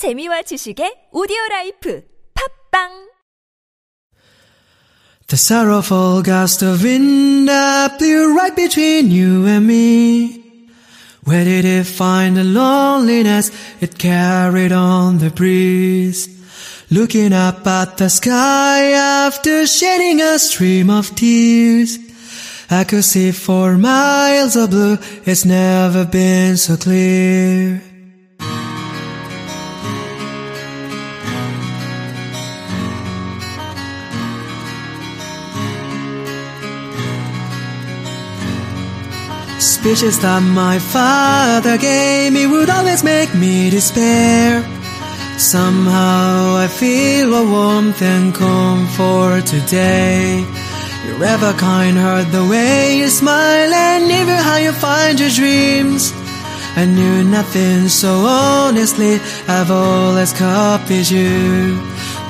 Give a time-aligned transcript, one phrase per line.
[0.00, 2.00] 재미와 지식의 오디오 라이프
[2.32, 2.88] 팝빵
[5.28, 10.40] The sorrowful gust of wind that blew right between you and me.
[11.26, 16.30] Where did it find the loneliness it carried on the breeze?
[16.90, 21.98] Looking up at the sky after shedding a stream of tears.
[22.70, 27.82] I could see for miles of blue, it's never been so clear.
[39.60, 44.62] Speeches that my father gave me would always make me despair.
[45.36, 50.46] Somehow I feel a warmth and comfort today.
[51.04, 56.10] You're ever kind heart, the way you smile, and even how you find your dreams.
[56.76, 61.76] I knew nothing so honestly, I've always copied you.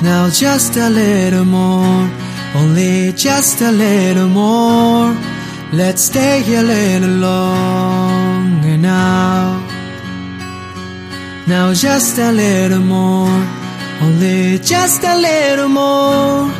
[0.03, 2.09] Now just a little more,
[2.55, 5.15] only just a little more.
[5.73, 9.65] Let's stay a little longer now.
[11.47, 13.29] Now just a little more,
[14.01, 16.51] only just a little more.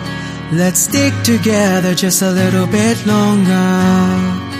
[0.53, 4.51] Let's stick together just a little bit longer.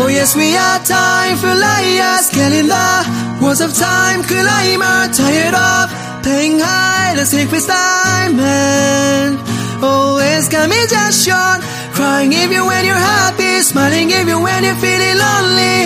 [0.00, 4.22] Oh yes, we are time for liars, killing the words of time.
[4.24, 9.47] Climber, tired of playing hide and seek with diamond.
[9.82, 11.60] Always me just short.
[11.94, 15.76] Crying even when you're happy, smiling even when you're feeling lonely.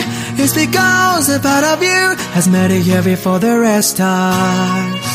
[0.42, 4.06] It's because a part of you has made it here before the rest has.
[4.06, 5.11] I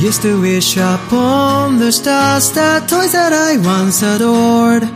[0.00, 4.88] used to wish upon the stars that toys that I once adored.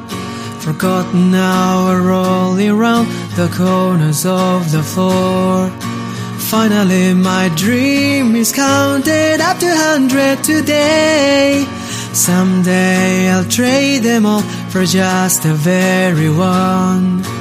[0.65, 5.69] Forgotten now are rolling around the corners of the floor.
[6.39, 11.67] Finally, my dream is counted up to hundred today.
[12.15, 17.34] Someday I'll trade them all for just the very one.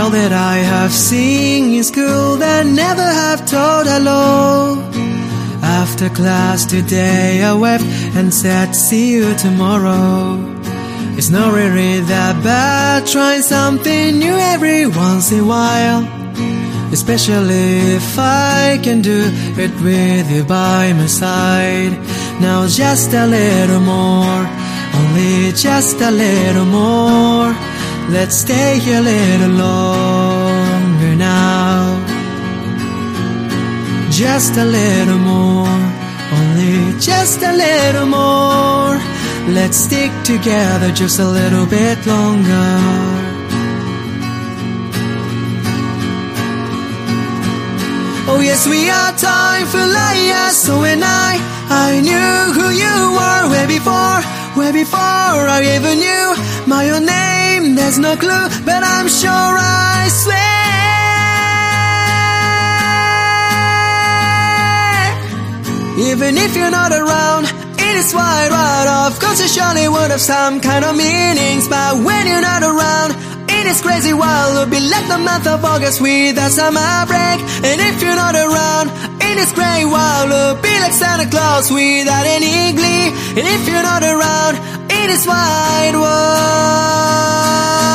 [0.00, 4.80] Girl that I have seen in school that never have told hello.
[5.62, 7.84] After class today I wept
[8.16, 10.40] and said see you tomorrow.
[11.18, 16.02] It's not really that bad trying something new every once in a while.
[16.94, 17.68] Especially
[18.00, 19.20] if I can do
[19.64, 21.92] it with you by my side.
[22.40, 24.42] Now just a little more,
[25.00, 27.79] only just a little more.
[28.12, 32.04] Let's stay a little longer now.
[34.10, 35.78] Just a little more,
[36.36, 38.98] only just a little more.
[39.54, 43.30] Let's stick together just a little bit longer.
[48.26, 50.56] Oh yes, we are time for liars.
[50.56, 51.38] So when I,
[51.70, 54.20] I knew who you were way before,
[54.56, 57.74] way before I even knew my own name.
[57.74, 60.40] There's no clue, but I'm sure I swear.
[66.10, 67.44] Even if you're not around,
[67.78, 69.20] it is wide right off.
[69.20, 71.68] Cause it surely would have some kind of meanings.
[71.68, 73.14] But when you're not around,
[73.48, 74.56] it is crazy wild.
[74.56, 77.38] It'll be like the month of August with without summer break.
[77.68, 78.88] And if you're not around,
[79.20, 80.32] it is gray wild.
[80.32, 83.12] It'll be like Santa Claus without any glee.
[83.36, 87.89] And if you're not around, it is wide world.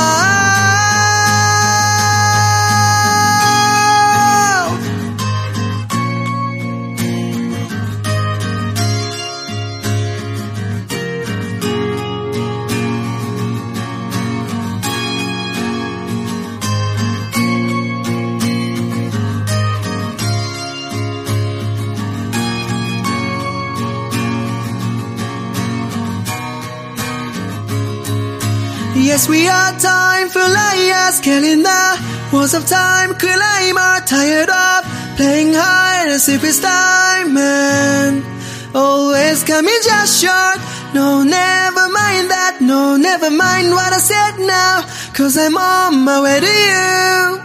[29.06, 31.86] Yes, we are time for liars, killing the
[32.34, 33.14] walls of time.
[33.14, 34.80] Climb are tired of
[35.16, 38.26] playing hide and seek with diamond.
[38.74, 40.58] Always coming just short.
[40.96, 42.58] No, never mind that.
[42.62, 44.82] No, never mind what I said now.
[45.14, 47.42] Cause I'm on my way to you.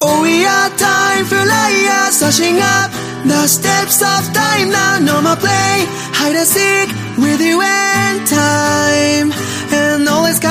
[0.00, 2.90] Oh, we are time for liars, rushing up
[3.28, 5.84] The steps of time now, no more play
[6.20, 6.88] hide and seek
[7.18, 9.59] with you and time.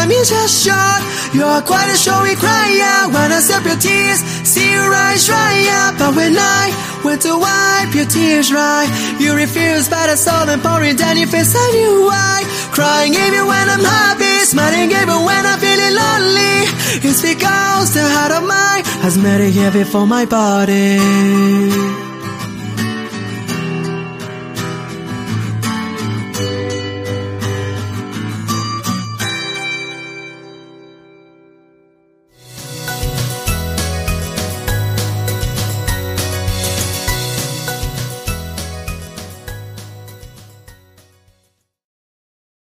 [0.10, 1.02] Always just short.
[1.36, 3.14] You're quite a showy crier.
[3.14, 5.54] When I sip your tears, see your eyes dry
[5.86, 6.00] up.
[6.00, 6.66] But when I
[7.06, 8.90] went to wipe your tears dry,
[9.20, 11.54] you refused by the soul and pouring down your face.
[11.56, 12.42] I knew why.
[12.74, 16.58] Crying even when I'm happy, smiling even when I'm feeling lonely.
[17.06, 21.69] It's because the heart of mine has made it here before my body.